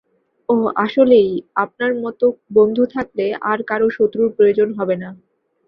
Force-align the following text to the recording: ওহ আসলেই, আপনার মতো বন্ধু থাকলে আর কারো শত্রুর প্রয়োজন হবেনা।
ওহ 0.49 0.63
আসলেই, 0.85 1.29
আপনার 1.55 1.91
মতো 2.03 2.25
বন্ধু 2.53 2.83
থাকলে 2.95 3.25
আর 3.41 3.59
কারো 3.69 3.87
শত্রুর 3.97 4.29
প্রয়োজন 4.37 4.69
হবেনা। 4.77 5.09